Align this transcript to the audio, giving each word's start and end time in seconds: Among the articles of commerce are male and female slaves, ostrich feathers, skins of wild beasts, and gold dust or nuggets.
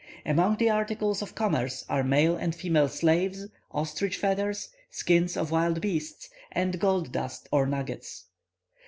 Among 0.25 0.55
the 0.57 0.71
articles 0.71 1.21
of 1.21 1.35
commerce 1.35 1.85
are 1.87 2.03
male 2.03 2.35
and 2.35 2.55
female 2.55 2.87
slaves, 2.87 3.45
ostrich 3.69 4.17
feathers, 4.17 4.69
skins 4.89 5.37
of 5.37 5.51
wild 5.51 5.79
beasts, 5.79 6.27
and 6.51 6.79
gold 6.79 7.11
dust 7.11 7.47
or 7.51 7.67
nuggets. 7.67 8.25